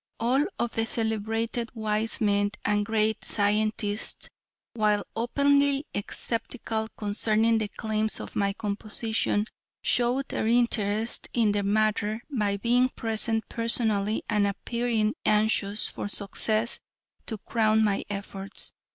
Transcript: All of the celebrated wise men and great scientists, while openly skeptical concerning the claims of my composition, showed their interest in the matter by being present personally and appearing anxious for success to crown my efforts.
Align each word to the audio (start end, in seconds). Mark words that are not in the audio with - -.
All 0.19 0.47
of 0.57 0.71
the 0.73 0.87
celebrated 0.87 1.69
wise 1.75 2.19
men 2.19 2.49
and 2.65 2.83
great 2.83 3.23
scientists, 3.23 4.29
while 4.73 5.03
openly 5.15 5.85
skeptical 6.09 6.87
concerning 6.97 7.59
the 7.59 7.67
claims 7.67 8.19
of 8.19 8.35
my 8.35 8.53
composition, 8.53 9.45
showed 9.83 10.27
their 10.29 10.47
interest 10.47 11.29
in 11.35 11.51
the 11.51 11.61
matter 11.61 12.23
by 12.35 12.57
being 12.57 12.89
present 12.89 13.47
personally 13.47 14.23
and 14.27 14.47
appearing 14.47 15.13
anxious 15.23 15.87
for 15.87 16.07
success 16.07 16.79
to 17.27 17.37
crown 17.37 17.83
my 17.83 18.03
efforts. 18.09 18.73